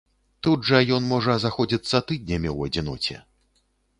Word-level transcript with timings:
Тут 0.45 0.63
жа 0.69 0.79
ён 0.95 1.03
можа 1.09 1.35
заходзіцца 1.43 2.01
тыднямі 2.11 2.49
ў 2.57 2.71
адзіноце. 2.71 3.15